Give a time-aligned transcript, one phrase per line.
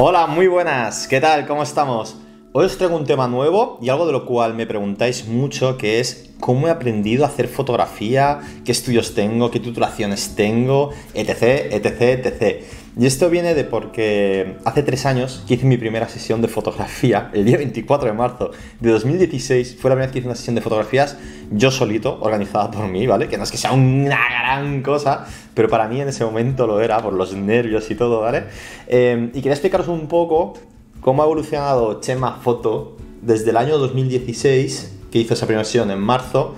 [0.00, 1.44] Hola, muy buenas, ¿qué tal?
[1.44, 2.16] ¿Cómo estamos?
[2.60, 6.00] Hoy os traigo un tema nuevo y algo de lo cual me preguntáis mucho, que
[6.00, 12.26] es cómo he aprendido a hacer fotografía, qué estudios tengo, qué titulaciones tengo, etc, etc,
[12.26, 12.64] etc.
[12.98, 17.30] Y esto viene de porque hace tres años que hice mi primera sesión de fotografía,
[17.32, 18.50] el día 24 de marzo
[18.80, 21.16] de 2016, fue la primera vez que hice una sesión de fotografías
[21.52, 23.28] yo solito, organizada por mí, ¿vale?
[23.28, 26.80] Que no es que sea una gran cosa, pero para mí en ese momento lo
[26.80, 28.46] era, por los nervios y todo, ¿vale?
[28.88, 30.54] Eh, y quería explicaros un poco
[31.00, 36.00] cómo ha evolucionado Chema Foto desde el año 2016, que hizo esa primera sesión en
[36.00, 36.54] marzo,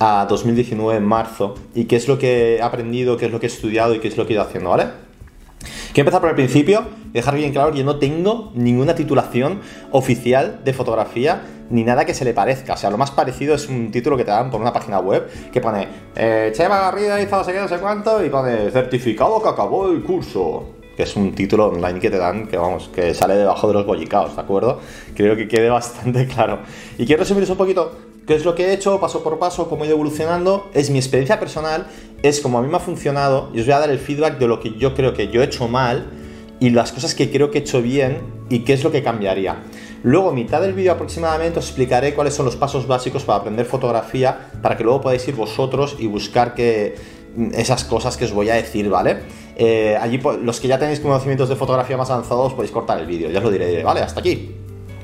[0.00, 3.46] a 2019 en marzo, y qué es lo que he aprendido, qué es lo que
[3.46, 4.86] he estudiado y qué es lo que he ido haciendo, ¿vale?
[5.92, 9.60] Quiero empezar por el principio y dejar bien claro que yo no tengo ninguna titulación
[9.90, 12.74] oficial de fotografía ni nada que se le parezca.
[12.74, 15.28] O sea, lo más parecido es un título que te dan por una página web
[15.52, 19.42] que pone eh, Chema Garrido hizo no sé qué, no sé cuánto y pone certificado
[19.42, 20.77] que acabó el curso.
[20.98, 23.86] Que es un título online que te dan que, vamos, que sale debajo de los
[23.86, 24.80] bollicaos, ¿de acuerdo?
[25.14, 26.58] Creo que quede bastante claro.
[26.98, 27.92] Y quiero resumiros un poquito
[28.26, 30.68] qué es lo que he hecho paso por paso, cómo he ido evolucionando.
[30.74, 31.86] Es mi experiencia personal
[32.24, 34.48] es como a mí me ha funcionado y os voy a dar el feedback de
[34.48, 36.10] lo que yo creo que yo he hecho mal
[36.58, 38.18] y las cosas que creo que he hecho bien
[38.50, 39.62] y qué es lo que cambiaría.
[40.02, 44.50] Luego, mitad del vídeo aproximadamente, os explicaré cuáles son los pasos básicos para aprender fotografía
[44.60, 46.96] para que luego podáis ir vosotros y buscar que,
[47.52, 49.18] esas cosas que os voy a decir, ¿vale?
[49.58, 53.28] Eh, allí, los que ya tenéis conocimientos de fotografía más avanzados, podéis cortar el vídeo,
[53.28, 54.00] ya os lo diré, ¿vale?
[54.00, 54.54] Hasta aquí.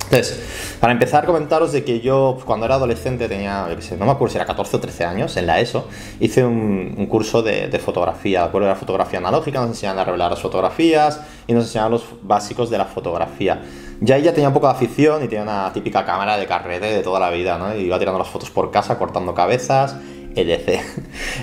[0.05, 3.66] Entonces, para empezar, comentaros de que yo pues, cuando era adolescente tenía,
[3.98, 5.88] no me acuerdo si era 14 o 13 años, en la ESO,
[6.20, 10.41] hice un, curso de, fotografía, de acuerdo, era fotografía analógica, nos enseñaban a revelar las
[10.41, 13.62] fotografías y nos enseñaban los básicos de la fotografía.
[14.00, 17.02] Ya ella tenía un poco de afición y tenía una típica cámara de carrete de
[17.02, 17.75] toda la vida, ¿no?
[17.75, 19.97] Y iba tirando las fotos por casa, cortando cabezas,
[20.36, 20.80] etc.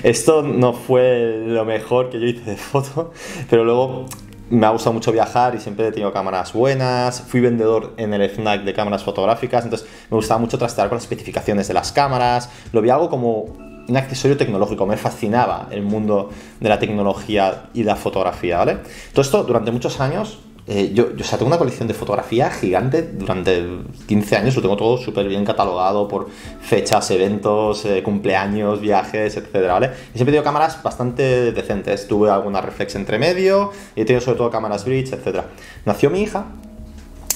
[0.04, 3.12] Esto no fue lo mejor que yo hice de foto,
[3.50, 4.06] pero luego
[4.50, 7.22] me ha gustado mucho viajar y siempre he tenido cámaras buenas.
[7.22, 11.04] Fui vendedor en el FNAC de cámaras fotográficas, entonces me gustaba mucho trastear con las
[11.04, 12.50] especificaciones de las cámaras.
[12.74, 16.30] Lo vi algo como un accesorio tecnológico, me fascinaba el mundo
[16.60, 18.78] de la tecnología y la fotografía, ¿vale?
[19.12, 23.02] Todo esto durante muchos años eh, yo, o sea, tengo una colección de fotografía gigante
[23.02, 23.66] durante
[24.08, 26.30] 15 años, lo tengo todo súper bien catalogado por
[26.62, 29.88] fechas, eventos, eh, cumpleaños, viajes, etcétera, ¿vale?
[29.88, 34.24] Y siempre he tenido cámaras bastante decentes, tuve alguna reflex entre medio, y he tenido
[34.24, 35.46] sobre todo cámaras bridge, etcétera.
[35.86, 36.46] Nació mi hija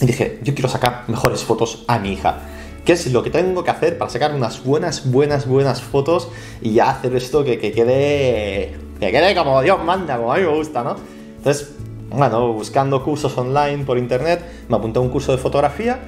[0.01, 2.37] y dije, yo quiero sacar mejores fotos a mi hija.
[2.85, 6.29] ¿Qué es lo que tengo que hacer para sacar unas buenas, buenas, buenas fotos
[6.61, 10.49] y ya hacer esto que quede, que quede como Dios manda, como a mí me
[10.49, 10.95] gusta, ¿no?
[11.37, 11.71] Entonces,
[12.09, 15.99] bueno, buscando cursos online por internet, me apunté a un curso de fotografía,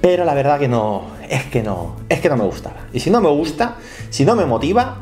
[0.00, 2.76] pero la verdad que no, es que no, es que no me gustaba.
[2.92, 3.76] Y si no me gusta,
[4.10, 4.98] si no me motiva,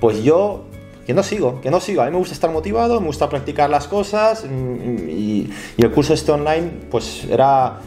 [0.00, 0.64] pues yo
[1.06, 2.02] que no sigo, que no sigo.
[2.02, 6.14] A mí me gusta estar motivado, me gusta practicar las cosas y, y el curso
[6.14, 7.80] este online pues era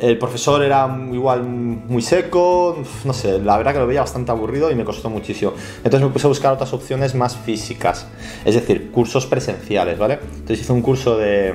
[0.00, 4.70] el profesor era igual muy seco, no sé, la verdad que lo veía bastante aburrido
[4.70, 5.52] y me costó muchísimo.
[5.84, 8.06] Entonces me puse a buscar otras opciones más físicas,
[8.44, 10.18] es decir, cursos presenciales, ¿vale?
[10.22, 11.54] Entonces hice un curso de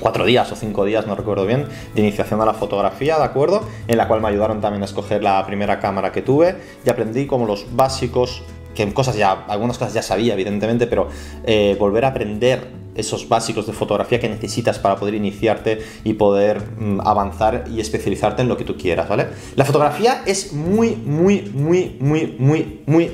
[0.00, 3.66] cuatro días o cinco días, no recuerdo bien, de iniciación a la fotografía, ¿de acuerdo?
[3.88, 7.26] En la cual me ayudaron también a escoger la primera cámara que tuve y aprendí
[7.26, 8.42] como los básicos,
[8.74, 11.08] que cosas ya, algunas cosas ya sabía, evidentemente, pero
[11.44, 16.62] eh, volver a aprender esos básicos de fotografía que necesitas para poder iniciarte y poder
[16.78, 19.28] mm, avanzar y especializarte en lo que tú quieras, ¿vale?
[19.56, 23.10] La fotografía es muy, muy, muy, muy, muy, muy,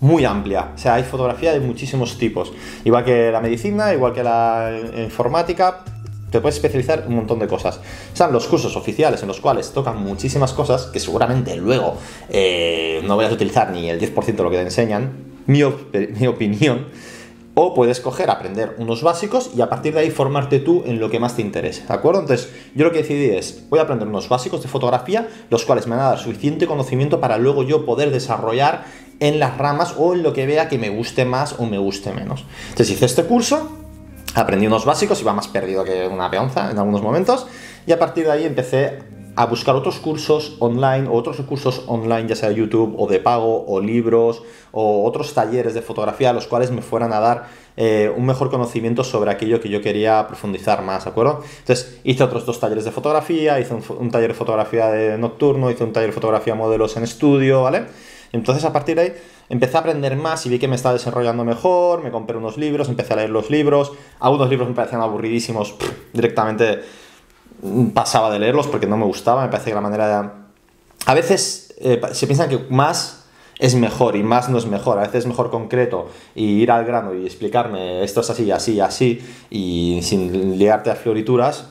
[0.00, 0.72] muy amplia.
[0.74, 2.52] O sea, hay fotografía de muchísimos tipos.
[2.84, 5.84] Igual que la medicina, igual que la informática,
[6.30, 7.78] te puedes especializar en un montón de cosas.
[8.12, 11.98] Están los cursos oficiales en los cuales tocan muchísimas cosas que seguramente luego
[12.30, 15.12] eh, no voy a utilizar ni el 10% de lo que te enseñan,
[15.46, 16.86] mi opinión
[17.62, 21.10] o puedes coger, aprender unos básicos y a partir de ahí formarte tú en lo
[21.10, 22.20] que más te interese, ¿de acuerdo?
[22.20, 25.86] Entonces, yo lo que decidí es, voy a aprender unos básicos de fotografía, los cuales
[25.86, 28.84] me van a dar suficiente conocimiento para luego yo poder desarrollar
[29.20, 32.12] en las ramas o en lo que vea que me guste más o me guste
[32.12, 32.44] menos.
[32.70, 33.70] Entonces, hice este curso,
[34.34, 37.46] aprendí unos básicos, iba más perdido que una peonza en algunos momentos,
[37.86, 38.98] y a partir de ahí empecé
[39.34, 43.64] a buscar otros cursos online o otros recursos online, ya sea YouTube o de pago
[43.66, 44.42] o libros
[44.72, 49.04] o otros talleres de fotografía, los cuales me fueran a dar eh, un mejor conocimiento
[49.04, 51.42] sobre aquello que yo quería profundizar más, ¿de acuerdo?
[51.60, 55.84] Entonces hice otros dos talleres de fotografía, hice un, taller de fotografía de nocturno, hice
[55.84, 57.84] un taller de fotografía modelos en estudio, ¿vale?
[58.32, 59.12] Entonces a partir de ahí
[59.48, 62.88] empecé a aprender más y vi que me estaba desarrollando mejor, me compré unos libros,
[62.88, 65.74] empecé a leer los libros, algunos libros me parecían aburridísimos,
[66.12, 66.80] directamente
[67.94, 70.28] pasaba de leerlos porque no me gustaba, me parece que la manera de...
[71.06, 73.22] A veces eh, se piensa que más
[73.58, 74.98] es mejor y más no es mejor.
[74.98, 78.80] A veces es mejor concreto y ir al grano y explicarme esto es así, así,
[78.80, 79.20] así
[79.50, 81.68] y sin liarte a florituras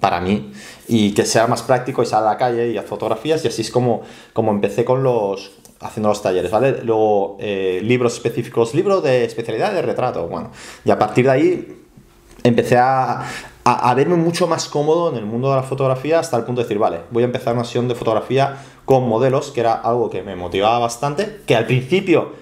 [0.00, 0.52] para mí
[0.86, 3.62] y que sea más práctico y sal a la calle y haz fotografías y así
[3.62, 4.02] es como,
[4.32, 6.82] como empecé con los haciendo los talleres, ¿vale?
[6.82, 10.50] Luego eh, libros específicos, libro de especialidad de retrato, bueno,
[10.84, 11.82] y a partir de ahí
[12.42, 13.24] empecé a,
[13.70, 16.64] a, verme mucho más cómodo en el mundo de la fotografía hasta el punto de
[16.64, 20.22] decir, vale, voy a empezar una sesión de fotografía con modelos, que era algo que
[20.22, 22.32] me motivaba bastante, que al principio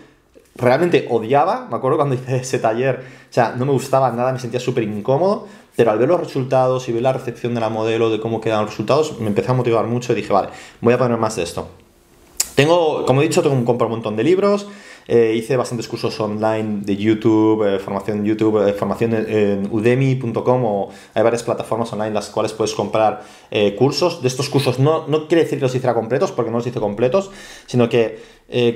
[0.55, 4.39] realmente odiaba, me acuerdo cuando hice ese taller, o sea, no me gustaba nada, me
[4.39, 8.09] sentía súper incómodo, pero al ver los resultados y ver la recepción de la modelo,
[8.09, 10.49] de cómo quedan los resultados, me empecé a motivar mucho y dije, vale,
[10.81, 11.69] voy a poner más de esto.
[12.55, 14.67] Tengo, como he dicho, tengo compro un montón de libros,
[15.09, 20.89] eh, hice bastantes cursos online de YouTube, eh, formación YouTube, eh, formación en, udemy.com o
[21.15, 23.23] hay varias plataformas online las cuales puedes comprar
[23.79, 24.23] cursos.
[24.23, 26.81] De estos cursos no, no quiere decir que los hiciera completos, porque no los hice
[26.81, 27.31] completos,
[27.67, 28.21] sino que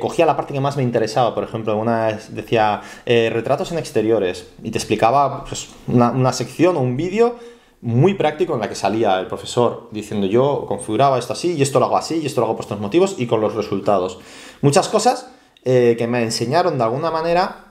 [0.01, 1.35] cogía la parte que más me interesaba.
[1.35, 6.81] Por ejemplo, una decía retratos en exteriores y te explicaba pues, una, una sección o
[6.81, 7.37] un vídeo
[7.83, 11.81] muy práctico en la que salía el profesor diciendo yo configuraba esto así y esto
[11.81, 14.19] lo hago así y esto lo hago por estos motivos y con los resultados.
[14.61, 15.31] Muchas cosas
[15.65, 17.71] eh, que me enseñaron de alguna manera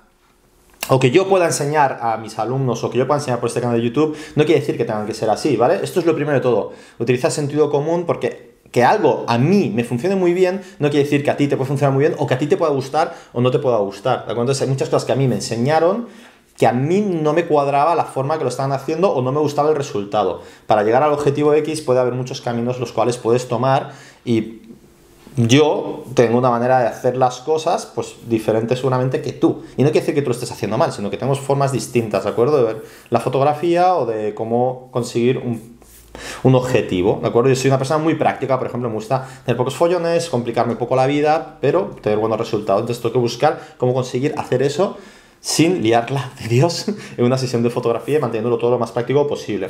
[0.89, 3.62] o que yo pueda enseñar a mis alumnos o que yo pueda enseñar por este
[3.62, 5.80] canal de YouTube, no quiere decir que tengan que ser así, ¿vale?
[5.83, 6.71] Esto es lo primero de todo.
[6.97, 11.24] Utiliza sentido común porque que algo a mí me funcione muy bien no quiere decir
[11.24, 13.15] que a ti te puede funcionar muy bien o que a ti te pueda gustar
[13.33, 14.25] o no te pueda gustar.
[14.25, 16.07] ¿de Entonces hay muchas cosas que a mí me enseñaron
[16.59, 19.39] que a mí no me cuadraba la forma que lo estaban haciendo o no me
[19.39, 20.41] gustaba el resultado.
[20.68, 23.94] Para llegar al objetivo X puede haber muchos caminos los cuales puedes tomar
[24.25, 24.69] y
[25.47, 29.63] yo tengo una manera de hacer las cosas pues diferente seguramente que tú.
[29.77, 32.25] Y no quiere decir que tú lo estés haciendo mal, sino que tenemos formas distintas,
[32.25, 32.57] ¿de acuerdo?
[32.57, 35.80] De ver la fotografía o de cómo conseguir un,
[36.44, 37.50] un objetivo, ¿de acuerdo?
[37.50, 40.95] Yo soy una persona muy práctica, por ejemplo, me gusta tener pocos follones, complicarme poco
[40.95, 42.81] la vida, pero tener buenos resultados.
[42.81, 44.97] Entonces tengo que buscar cómo conseguir hacer eso
[45.39, 46.88] sin liarla de Dios
[47.18, 49.69] en una sesión de fotografía y manteniéndolo todo lo más práctico posible.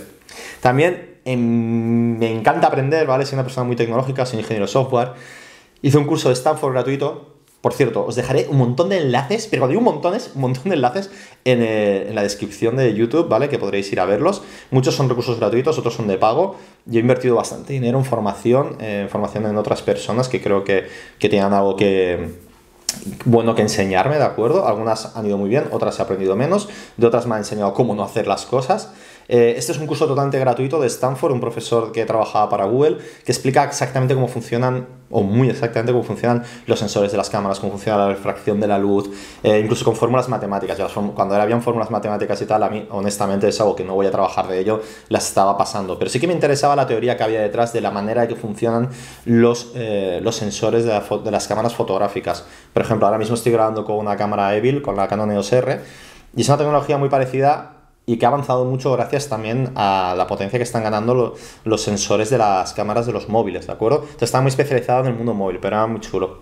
[0.62, 3.25] También em, me encanta aprender, ¿vale?
[3.27, 5.13] Soy una persona muy tecnológica, soy ingeniero de software
[5.81, 7.36] Hice un curso de Stanford gratuito.
[7.62, 10.70] Por cierto, os dejaré un montón de enlaces, pero cuando digo un montón un montón
[10.70, 11.12] de enlaces
[11.44, 13.50] en, eh, en, la descripción de YouTube, ¿vale?
[13.50, 14.42] Que podréis ir a verlos.
[14.72, 16.56] Muchos son recursos gratuitos, otros son de pago.
[16.86, 20.88] Yo he invertido bastante dinero en formación, eh, formación en otras personas que creo que,
[21.20, 22.30] que tienen algo que,
[23.26, 24.68] bueno que enseñarme, ¿de acuerdo?
[24.68, 27.94] Algunas han ido muy bien, otras he aprendido menos, de otras me han enseñado cómo
[27.94, 28.94] no hacer las cosas.
[29.31, 32.98] Eh, este es un curso totalmente gratuito de Stanford, un profesor que trabajaba para Google,
[33.24, 37.60] que explica exactamente cómo funcionan, o muy exactamente cómo funcionan los sensores de las cámaras,
[37.60, 39.08] cómo funciona la refracción de la luz,
[39.44, 40.80] eh, incluso con fórmulas matemáticas.
[41.14, 44.12] cuando habían fórmulas matemáticas y tal, a mí honestamente es algo que no voy a
[44.12, 46.00] trabajar de ello, las estaba pasando.
[46.00, 48.36] Pero sí que me interesaba la teoría que había detrás de la manera en que
[48.36, 48.90] funcionan
[49.26, 52.46] los, eh, los sensores de, de las cámaras fotográficas.
[52.74, 55.80] Por ejemplo, ahora mismo estoy grabando con una cámara Evil, con la Canon EOS R,
[56.36, 57.79] y es una tecnología muy parecida
[58.09, 62.31] y que ha avanzado mucho gracias también a la potencia que están ganando los sensores
[62.31, 63.97] de las cámaras de los móviles, ¿de acuerdo?
[64.00, 66.39] Entonces está muy especializado en el mundo móvil, pero era muy chulo.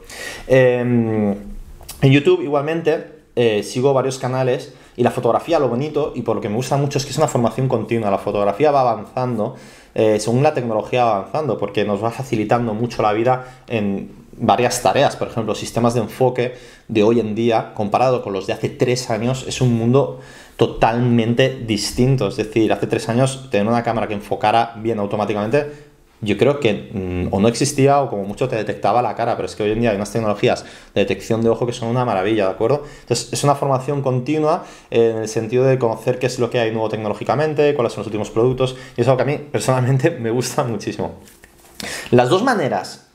[0.48, 1.32] Em,
[2.02, 6.42] en YouTube igualmente eh, sigo varios canales y la fotografía, lo bonito y por lo
[6.42, 9.56] que me gusta mucho es que es una formación continua, la fotografía va avanzando
[9.94, 14.82] eh, según la tecnología va avanzando porque nos va facilitando mucho la vida en varias
[14.82, 16.56] tareas, por ejemplo, sistemas de enfoque
[16.88, 20.22] de hoy en día comparado con los de hace tres años es un mundo
[20.58, 22.28] totalmente distinto.
[22.28, 25.88] Es decir, hace tres años tener una cámara que enfocara bien automáticamente,
[26.20, 29.46] yo creo que mm, o no existía o como mucho te detectaba la cara, pero
[29.46, 30.66] es que hoy en día hay unas tecnologías
[30.96, 32.84] de detección de ojo que son una maravilla, ¿de acuerdo?
[33.02, 36.72] Entonces es una formación continua en el sentido de conocer qué es lo que hay
[36.72, 40.32] nuevo tecnológicamente, cuáles son los últimos productos, y es algo que a mí personalmente me
[40.32, 41.20] gusta muchísimo.
[42.10, 43.08] Las dos maneras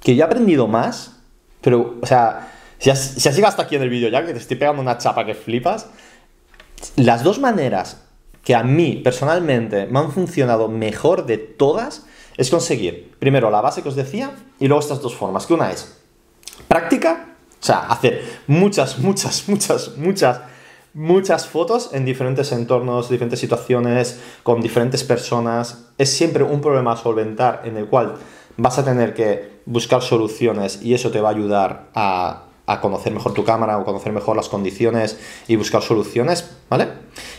[0.00, 1.16] que yo he aprendido más,
[1.60, 4.56] pero, o sea, si has, si hasta aquí en el vídeo ya, que te estoy
[4.56, 5.86] pegando una chapa que flipas,
[6.96, 8.02] las dos maneras
[8.44, 12.06] que a mí personalmente me han funcionado mejor de todas
[12.36, 15.70] es conseguir, primero, la base que os decía y luego estas dos formas, que una
[15.70, 15.98] es
[16.66, 20.40] práctica, o sea, hacer muchas, muchas, muchas, muchas,
[20.94, 25.86] muchas fotos en diferentes entornos, diferentes situaciones, con diferentes personas.
[25.98, 28.14] Es siempre un problema a solventar en el cual
[28.56, 33.12] vas a tener que buscar soluciones y eso te va a ayudar a a conocer
[33.12, 36.88] mejor tu cámara o conocer mejor las condiciones y buscar soluciones, ¿vale?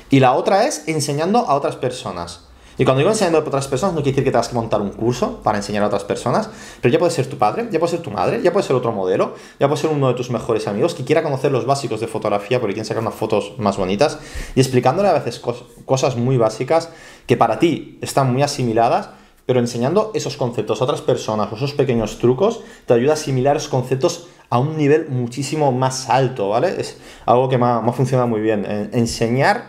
[0.10, 2.50] Y la otra es enseñando a otras personas.
[2.80, 4.92] Y cuando digo enseñando a otras personas, no quiere decir que tengas que montar un
[4.92, 6.50] curso para enseñar a otras personas,
[6.82, 8.94] pero ya puede ser tu padre, ya puede ser tu madre, ya puede ser otro
[8.94, 12.08] modelo, ya puede ser uno de tus mejores amigos que quiera conocer los básicos de
[12.08, 14.20] fotografía porque quiere sacar unas fotos más bonitas
[14.56, 15.42] y explicándole a veces
[15.86, 16.90] cosas muy básicas
[17.28, 19.10] que para ti están muy asimiladas,
[19.46, 23.58] pero enseñando esos conceptos a otras personas o esos pequeños trucos te ayuda a asimilar
[23.58, 26.80] esos conceptos a un nivel muchísimo más alto, ¿vale?
[26.80, 28.66] Es algo que me ha, funcionado muy bien.
[28.94, 29.64] Enseñar,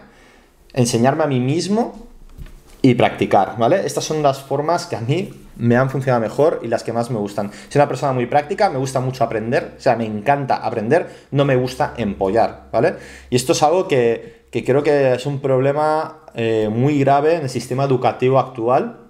[0.73, 2.09] enseñarme a mí mismo
[2.83, 3.85] y practicar, ¿vale?
[3.85, 7.11] Estas son las formas que a mí me han funcionado mejor y las que más
[7.11, 7.51] me gustan.
[7.69, 11.45] Soy una persona muy práctica, me gusta mucho aprender, o sea, me encanta aprender, no
[11.45, 12.95] me gusta empollar, ¿vale?
[13.29, 17.51] Y esto es algo que, creo que es un problema eh, muy grave en el
[17.51, 19.01] sistema educativo actual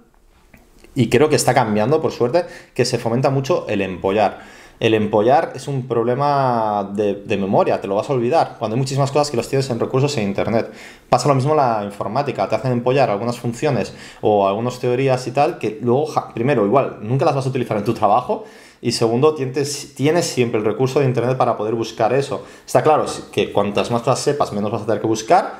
[0.93, 4.39] y creo que está cambiando, por suerte, que se fomenta mucho el empollar
[4.81, 9.11] el empollar es un problema de, memoria, te lo vas a olvidar, cuando hay muchísimas
[9.11, 10.73] cosas que los tienes en recursos en Internet.
[11.07, 15.31] Pasa lo mismo en la informática, te hacen empollar algunas funciones o algunas teorías y
[15.33, 18.45] tal, que luego, primero, igual, nunca las vas a utilizar en tu trabajo,
[18.81, 22.43] y segundo, tienes, tienes siempre el recurso de Internet para poder buscar eso.
[22.65, 25.59] Está claro que cuantas más cosas sepas, menos vas a tener que buscar,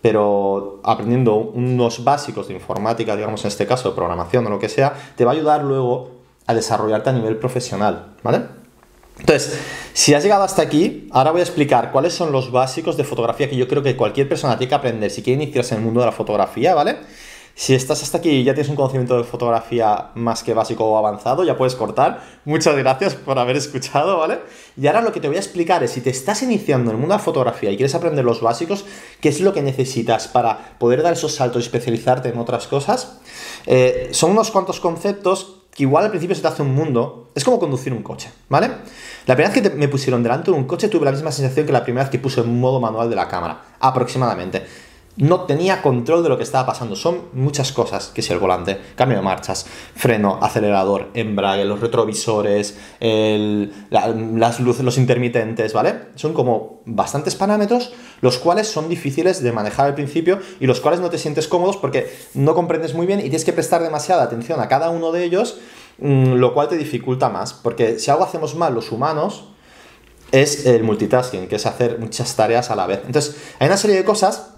[0.00, 4.70] pero aprendiendo unos básicos de informática, digamos en este caso de programación o lo que
[4.70, 8.61] sea, te va a ayudar luego a desarrollarte a nivel profesional, ¿vale?
[9.18, 9.58] Entonces,
[9.92, 13.48] si has llegado hasta aquí, ahora voy a explicar cuáles son los básicos de fotografía
[13.48, 16.00] que yo creo que cualquier persona tiene que aprender si quiere iniciarse en el mundo
[16.00, 16.96] de la fotografía, ¿vale?
[17.54, 20.96] Si estás hasta aquí y ya tienes un conocimiento de fotografía más que básico o
[20.96, 22.22] avanzado, ya puedes cortar.
[22.46, 24.40] Muchas gracias por haber escuchado, ¿vale?
[24.80, 27.00] Y ahora lo que te voy a explicar es si te estás iniciando en el
[27.00, 28.86] mundo de la fotografía y quieres aprender los básicos,
[29.20, 33.20] qué es lo que necesitas para poder dar esos saltos y especializarte en otras cosas.
[33.66, 37.44] Eh, son unos cuantos conceptos que igual al principio se te hace un mundo, es
[37.44, 38.68] como conducir un coche, ¿vale?
[39.26, 41.72] La primera vez que me pusieron delante de un coche tuve la misma sensación que
[41.72, 44.62] la primera vez que puse en modo manual de la cámara, aproximadamente
[45.16, 46.96] no tenía control de lo que estaba pasando.
[46.96, 52.78] Son muchas cosas, que si el volante, cambio de marchas, freno, acelerador, embrague, los retrovisores,
[53.90, 55.94] las luces, los intermitentes, ¿vale?
[56.14, 61.00] Son como bastantes parámetros, los cuales son difíciles de manejar al principio y los cuales
[61.00, 64.60] no te sientes cómodos porque no comprendes muy bien y tienes que prestar demasiada atención
[64.60, 65.58] a cada uno de ellos,
[65.98, 67.52] mm, lo cual te dificulta más.
[67.52, 69.48] Porque si algo hacemos mal los humanos,
[70.32, 73.02] es el multitasking, que es hacer muchas tareas a la vez.
[73.04, 74.51] Entonces, hay una serie de cosas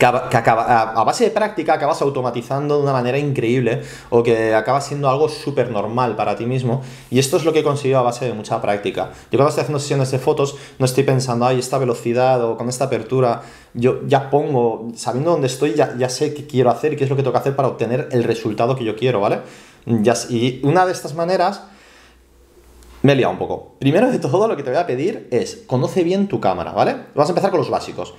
[0.00, 5.10] que, a, base de práctica acabas automatizando de una manera increíble o que acaba siendo
[5.10, 6.80] algo súper normal para ti mismo.
[7.10, 9.10] Y esto es lo que he conseguido a base de mucha práctica.
[9.30, 12.70] Yo cuando estoy haciendo sesiones de fotos no estoy pensando, ay, esta velocidad o con
[12.70, 13.42] esta apertura.
[13.74, 17.10] Yo ya pongo, sabiendo dónde estoy, ya, ya sé qué quiero hacer y qué es
[17.10, 19.40] lo que tengo que hacer para obtener el resultado que yo quiero, ¿vale?
[19.84, 21.62] Ya, y una de estas maneras...
[23.02, 23.76] Me he liado un poco.
[23.78, 26.96] Primero de todo, lo que te voy a pedir es, conoce bien tu cámara, ¿vale?
[27.14, 28.12] Vamos a empezar con los básicos.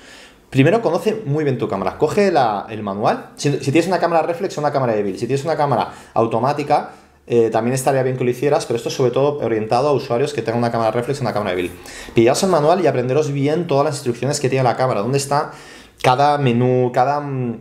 [0.52, 1.98] Primero conoce muy bien tu cámara.
[1.98, 3.30] Coge el manual.
[3.38, 6.92] Si, tienes una cámara reflex o una cámara de Si tienes una cámara automática,
[7.26, 10.34] eh, también estaría bien que lo hicieras, pero esto es sobre todo orientado a usuarios
[10.34, 11.72] que tengan una cámara reflex o una cámara de
[12.14, 15.00] Pillaos el manual y aprenderos bien todas las instrucciones que tiene la cámara.
[15.00, 15.52] Dónde está
[16.04, 17.60] cada menú, cada mm,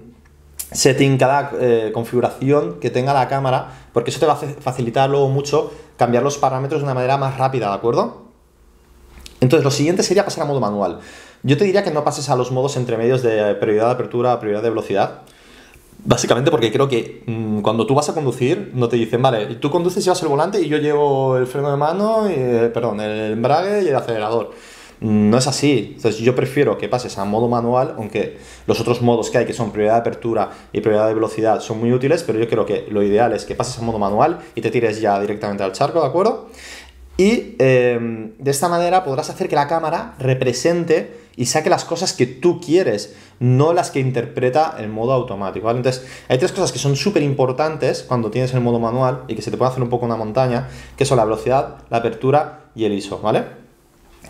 [0.73, 5.29] setting, cada eh, configuración que tenga la cámara, porque eso te va a facilitar luego
[5.29, 8.31] mucho cambiar los parámetros de una manera más rápida, ¿de acuerdo?
[9.41, 11.01] Entonces, lo siguiente sería pasar a modo manual.
[11.43, 14.39] Yo te diría que no pases a los modos entre medios de prioridad de apertura,
[14.39, 15.23] prioridad de velocidad.
[16.05, 19.71] Básicamente porque creo que mm, cuando tú vas a conducir, no te dicen, vale, tú
[19.71, 23.01] conduces y llevas el volante y yo llevo el freno de mano, y, eh, perdón,
[23.01, 24.53] el embrague y el acelerador.
[25.01, 25.95] No es así.
[25.97, 29.55] Entonces yo prefiero que pases a modo manual, aunque los otros modos que hay, que
[29.55, 32.87] son prioridad de apertura y prioridad de velocidad, son muy útiles, pero yo creo que
[32.91, 36.01] lo ideal es que pases a modo manual y te tires ya directamente al charco,
[36.01, 36.49] ¿de acuerdo?
[37.17, 42.13] Y em, de esta manera podrás hacer que la cámara represente y saque las cosas
[42.13, 45.71] que tú quieres, no las que interpreta el modo automático.
[45.71, 49.41] Entonces, hay tres cosas que son súper importantes cuando tienes el modo manual y que
[49.41, 50.69] se te puede hacer un poco una montaña,
[50.99, 53.45] que son la velocidad, la apertura y el ISO, ¿vale?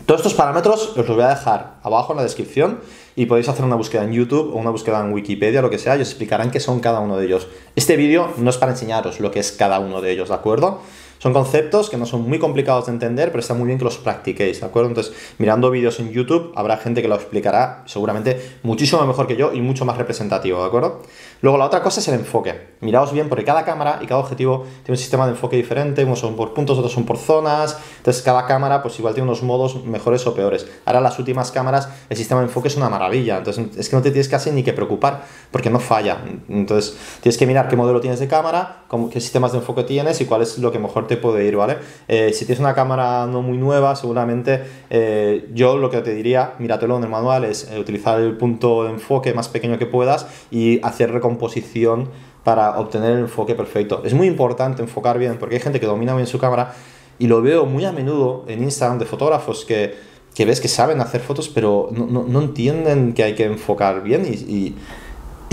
[0.07, 2.79] Todos estos parámetros os los voy a dejar abajo en la descripción
[3.17, 5.97] y podéis hacer una búsqueda en YouTube o una búsqueda en Wikipedia, lo que sea,
[5.97, 7.49] y os explicarán qué son cada uno de ellos.
[7.75, 10.81] Este vídeo no es para enseñaros lo que es cada uno de ellos, ¿de acuerdo?
[11.21, 13.99] Son conceptos que no son muy complicados de entender, pero está muy bien que los
[13.99, 14.89] practiquéis, ¿de acuerdo?
[14.89, 19.53] Entonces, mirando vídeos en YouTube, habrá gente que lo explicará seguramente muchísimo mejor que yo
[19.53, 21.03] y mucho más representativo, ¿de acuerdo?
[21.43, 22.71] Luego, la otra cosa es el enfoque.
[22.81, 26.19] Miraos bien, porque cada cámara y cada objetivo tiene un sistema de enfoque diferente, unos
[26.19, 29.85] son por puntos, otros son por zonas, entonces cada cámara pues igual tiene unos modos
[29.85, 30.67] mejores o peores.
[30.87, 34.03] Ahora las últimas cámaras, el sistema de enfoque es una maravilla, entonces es que no
[34.03, 36.19] te tienes casi ni que preocupar, porque no falla.
[36.49, 40.25] Entonces, tienes que mirar qué modelo tienes de cámara, qué sistemas de enfoque tienes y
[40.25, 41.79] cuál es lo que mejor te puede ir, ¿vale?
[42.09, 46.55] Eh, si tienes una cámara no muy nueva, seguramente eh, yo lo que te diría,
[46.59, 50.27] míratelo en el manual, es eh, utilizar el punto de enfoque más pequeño que puedas
[50.51, 52.09] y hacer recomposición
[52.45, 54.03] para obtener el enfoque perfecto.
[54.05, 56.75] Es muy importante enfocar bien, porque hay gente que domina bien su cámara
[57.19, 59.95] y lo veo muy a menudo en Instagram de fotógrafos que,
[60.35, 64.03] que ves que saben hacer fotos, pero no, no, no, entienden que hay que enfocar
[64.03, 64.75] bien y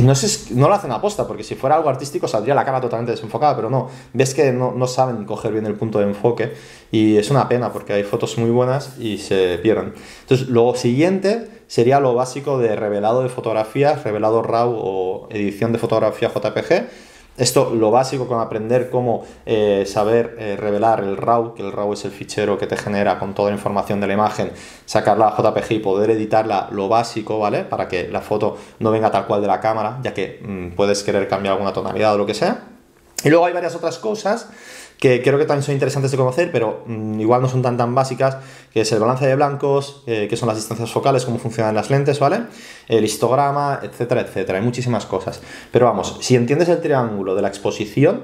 [0.03, 3.11] no, sé, no lo hacen aposta, porque si fuera algo artístico saldría la cara totalmente
[3.11, 6.53] desenfocada, pero no, ves que no, no, saben coger bien el punto de enfoque
[6.91, 9.93] y es una pena porque hay fotos muy buenas y se pierden.
[10.21, 15.79] Entonces, lo siguiente sería lo básico de revelado de fotografías, revelado RAW o edición de
[15.79, 16.87] fotografía JPG
[17.37, 21.93] esto, lo básico con aprender cómo eh, saber eh, revelar el RAW, que el RAW
[21.93, 24.51] es el fichero que te genera con toda la información de la imagen,
[24.85, 27.63] sacarla a JPG y poder editarla, lo básico, ¿vale?
[27.63, 31.03] Para que la foto no venga tal cual de la cámara, ya que mm, puedes
[31.03, 32.63] querer cambiar alguna tonalidad o lo que sea.
[33.23, 34.49] Y luego hay varias otras cosas
[34.99, 37.93] que creo que también son interesantes de conocer, pero mm, igual no son tan tan
[37.93, 38.37] básicas,
[38.73, 41.89] que es el balance de blancos, eh, que son las distancias focales, cómo funcionan las
[41.89, 42.41] lentes, ¿vale?
[42.87, 44.57] El histograma, etcétera, etcétera.
[44.57, 45.41] Hay muchísimas cosas.
[45.71, 48.23] Pero vamos, si entiendes el triángulo de la exposición,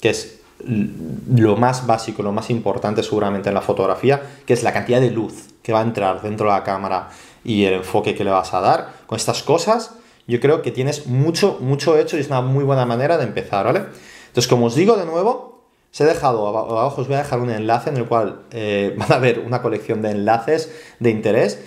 [0.00, 4.72] que es lo más básico, lo más importante seguramente en la fotografía, que es la
[4.72, 7.10] cantidad de luz que va a entrar dentro de la cámara
[7.44, 9.92] y el enfoque que le vas a dar, con estas cosas,
[10.26, 13.64] yo creo que tienes mucho, mucho hecho y es una muy buena manera de empezar,
[13.66, 13.84] ¿vale?
[14.28, 15.59] Entonces, como os digo de nuevo,
[15.92, 19.12] os he dejado, abajo os voy a dejar un enlace en el cual eh, van
[19.12, 21.60] a ver una colección de enlaces de interés.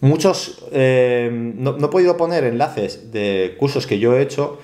[0.00, 4.58] Muchos, eh, no, he podido poner enlaces de cursos que yo he hecho,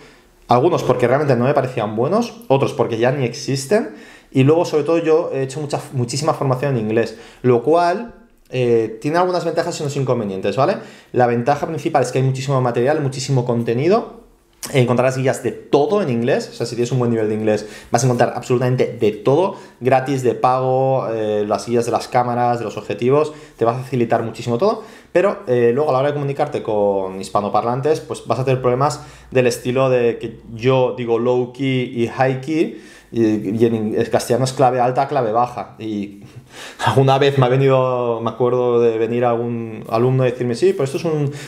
[0.49, 3.94] algunos porque realmente no me parecían buenos, otros porque ya ni existen,
[4.32, 8.14] y luego sobre todo yo he hecho mucha, muchísima formación en inglés, lo cual
[8.50, 10.78] eh, tiene algunas ventajas y unos inconvenientes, ¿vale?
[11.12, 14.24] La ventaja principal es que hay muchísimo material, muchísimo contenido,
[14.73, 17.66] Encontrarás guías de todo en inglés, o sea, si tienes un buen nivel de inglés
[17.90, 22.61] vas a encontrar absolutamente de todo, gratis, de pago, eh, las guías de las cámaras,
[22.61, 26.09] de los objetivos, te va a facilitar muchísimo todo, pero eh, luego a la hora
[26.09, 31.18] de comunicarte con hispanoparlantes, pues vas a tener problemas del estilo de que yo digo
[31.18, 32.80] low key y high key,
[33.16, 35.76] y, en castellano es clave alta, clave baja.
[35.78, 36.25] Y
[36.85, 40.83] alguna vez me ha venido, me acuerdo de venir algún alumno y decirme, sí, pero
[40.83, 41.04] esto es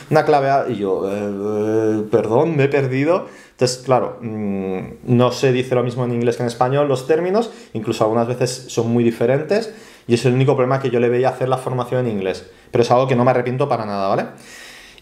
[0.09, 0.71] una clave alta.
[0.71, 3.25] Y yo, eh, eh, perdón, me he perdido.
[3.51, 7.51] Entonces, claro, mm, no se dice lo mismo en inglés que en español los términos,
[7.73, 9.73] incluso algunas veces son muy diferentes.
[10.07, 12.49] Y es el único problema que yo le veía hacer la formación en inglés.
[12.71, 14.27] Pero es algo que no me arrepiento para nada, ¿vale?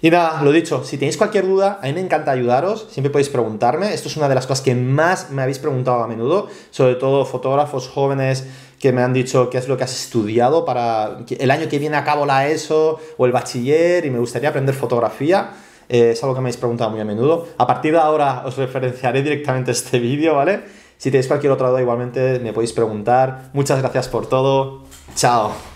[0.02, 3.30] Y nada, lo dicho, si tenéis cualquier duda, a mí me encanta ayudaros, siempre podéis
[3.30, 3.94] preguntarme.
[3.94, 7.26] Esto es una de las cosas que más me habéis preguntado a menudo, sobre todo
[7.26, 8.46] fotógrafos jóvenes
[8.80, 11.96] que me han dicho qué es lo que has estudiado para el año que viene
[11.96, 15.52] acabo la ESO o el bachiller y me gustaría aprender fotografía.
[15.88, 17.48] Eh, es algo que me habéis preguntado muy a menudo.
[17.58, 20.64] A partir de ahora os referenciaré directamente este vídeo, ¿vale?
[20.98, 23.50] Si tenéis cualquier otra duda igualmente me podéis preguntar.
[23.54, 24.84] Muchas gracias por todo.
[25.16, 25.75] Chao.